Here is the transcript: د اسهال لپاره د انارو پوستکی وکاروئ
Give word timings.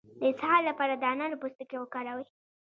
د 0.19 0.21
اسهال 0.31 0.61
لپاره 0.69 0.93
د 0.95 1.03
انارو 1.13 1.39
پوستکی 1.41 1.77
وکاروئ 1.79 2.25